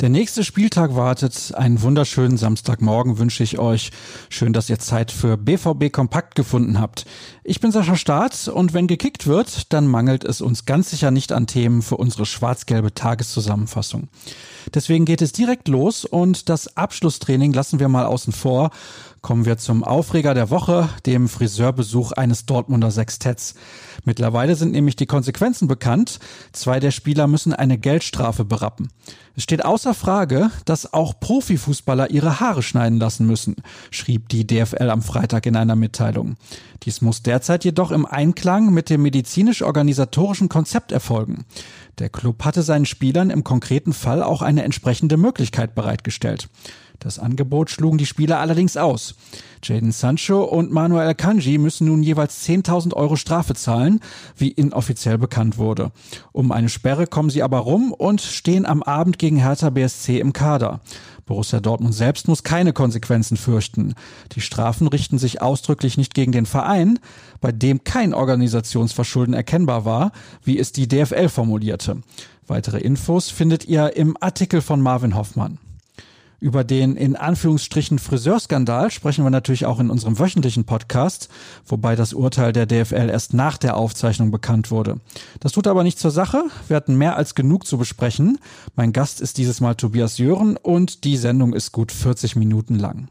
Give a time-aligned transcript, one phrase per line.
[0.00, 1.52] Der nächste Spieltag wartet.
[1.54, 3.90] Einen wunderschönen Samstagmorgen wünsche ich euch.
[4.30, 7.04] Schön, dass ihr Zeit für BVB Kompakt gefunden habt.
[7.44, 11.32] Ich bin Sascha Staat und wenn gekickt wird, dann mangelt es uns ganz sicher nicht
[11.32, 14.08] an Themen für unsere schwarz-gelbe Tageszusammenfassung.
[14.72, 18.70] Deswegen geht es direkt los und das Abschlusstraining lassen wir mal außen vor.
[19.22, 23.54] Kommen wir zum Aufreger der Woche, dem Friseurbesuch eines Dortmunder Sextetts.
[24.04, 26.20] Mittlerweile sind nämlich die Konsequenzen bekannt.
[26.52, 28.88] Zwei der Spieler müssen eine Geldstrafe berappen.
[29.36, 33.56] Es steht außer Frage, dass auch Profifußballer ihre Haare schneiden lassen müssen,
[33.90, 36.36] schrieb die DFL am Freitag in einer Mitteilung.
[36.84, 41.44] Dies muss derzeit jedoch im Einklang mit dem medizinisch-organisatorischen Konzept erfolgen.
[41.98, 46.48] Der Club hatte seinen Spielern im konkreten Fall auch eine entsprechende Möglichkeit bereitgestellt.
[47.00, 49.14] Das Angebot schlugen die Spieler allerdings aus.
[49.64, 54.00] Jaden Sancho und Manuel Kanji müssen nun jeweils 10.000 Euro Strafe zahlen,
[54.36, 55.92] wie inoffiziell bekannt wurde.
[56.32, 60.34] Um eine Sperre kommen sie aber rum und stehen am Abend gegen Hertha BSC im
[60.34, 60.80] Kader.
[61.24, 63.94] Borussia Dortmund selbst muss keine Konsequenzen fürchten.
[64.32, 66.98] Die Strafen richten sich ausdrücklich nicht gegen den Verein,
[67.40, 70.12] bei dem kein Organisationsverschulden erkennbar war,
[70.44, 72.02] wie es die DFL formulierte.
[72.46, 75.58] Weitere Infos findet ihr im Artikel von Marvin Hoffmann.
[76.40, 81.28] Über den in Anführungsstrichen Friseurskandal sprechen wir natürlich auch in unserem wöchentlichen Podcast,
[81.66, 85.00] wobei das Urteil der DFL erst nach der Aufzeichnung bekannt wurde.
[85.40, 86.44] Das tut aber nicht zur Sache.
[86.66, 88.38] Wir hatten mehr als genug zu besprechen.
[88.74, 93.08] Mein Gast ist dieses Mal Tobias Jören und die Sendung ist gut 40 Minuten lang.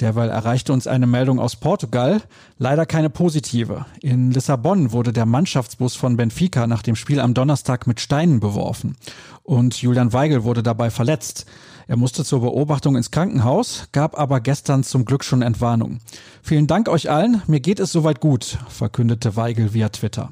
[0.00, 2.22] Derweil erreichte uns eine Meldung aus Portugal,
[2.56, 3.84] leider keine positive.
[4.00, 8.96] In Lissabon wurde der Mannschaftsbus von Benfica nach dem Spiel am Donnerstag mit Steinen beworfen.
[9.42, 11.46] Und Julian Weigel wurde dabei verletzt.
[11.88, 15.98] Er musste zur Beobachtung ins Krankenhaus, gab aber gestern zum Glück schon Entwarnung.
[16.42, 20.30] Vielen Dank euch allen, mir geht es soweit gut, verkündete Weigel via Twitter.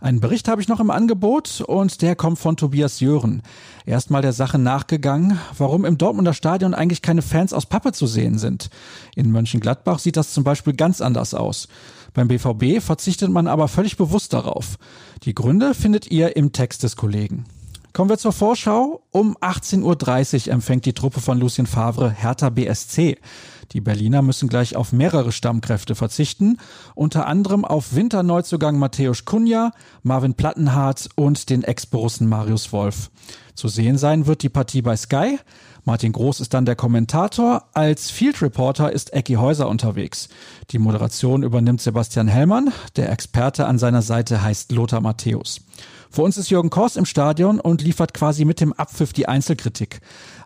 [0.00, 3.42] Einen Bericht habe ich noch im Angebot und der kommt von Tobias Jören.
[3.84, 8.38] Erstmal der Sache nachgegangen, warum im Dortmunder Stadion eigentlich keine Fans aus Pappe zu sehen
[8.38, 8.70] sind.
[9.16, 11.66] In Mönchengladbach sieht das zum Beispiel ganz anders aus.
[12.14, 14.78] Beim BVB verzichtet man aber völlig bewusst darauf.
[15.24, 17.44] Die Gründe findet ihr im Text des Kollegen.
[17.92, 19.02] Kommen wir zur Vorschau.
[19.10, 23.18] Um 18.30 Uhr empfängt die Truppe von Lucien Favre Hertha BSC.
[23.72, 26.58] Die Berliner müssen gleich auf mehrere Stammkräfte verzichten,
[26.94, 29.72] unter anderem auf Winterneuzugang Matthäus Kunja,
[30.02, 33.10] Marvin Plattenhardt und den Ex-Borussen Marius Wolf.
[33.54, 35.38] Zu sehen sein wird die Partie bei Sky.
[35.84, 37.64] Martin Groß ist dann der Kommentator.
[37.72, 40.28] Als Field Reporter ist Ecki Häuser unterwegs.
[40.70, 42.72] Die Moderation übernimmt Sebastian Hellmann.
[42.96, 45.60] Der Experte an seiner Seite heißt Lothar Matthäus.
[46.10, 50.00] Vor uns ist Jürgen Kors im Stadion und liefert quasi mit dem Abpfiff die Einzelkritik.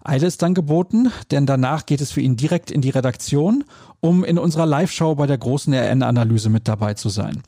[0.05, 3.65] Eile ist dann geboten, denn danach geht es für ihn direkt in die Redaktion,
[4.01, 7.43] um in unserer Live-Show bei der großen RN-Analyse mit dabei zu sein.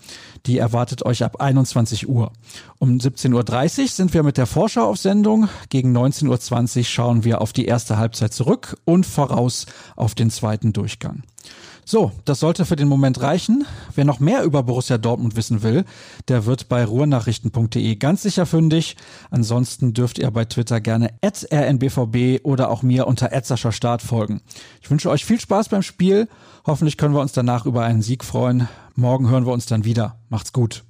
[0.47, 2.31] Die erwartet euch ab 21 Uhr.
[2.79, 5.49] Um 17.30 Uhr sind wir mit der Vorschau auf Sendung.
[5.69, 10.73] Gegen 19.20 Uhr schauen wir auf die erste Halbzeit zurück und voraus auf den zweiten
[10.73, 11.25] Durchgang.
[11.87, 13.67] So, das sollte für den Moment reichen.
[13.95, 15.85] Wer noch mehr über Borussia Dortmund wissen will,
[16.29, 18.97] der wird bei ruhrnachrichten.de ganz sicher fündig.
[19.31, 23.31] Ansonsten dürft ihr bei Twitter gerne rnbvb oder auch mir unter
[23.73, 24.41] Start folgen.
[24.81, 26.29] Ich wünsche euch viel Spaß beim Spiel.
[26.67, 28.69] Hoffentlich können wir uns danach über einen Sieg freuen.
[28.95, 30.17] Morgen hören wir uns dann wieder.
[30.31, 30.85] Macht's gut.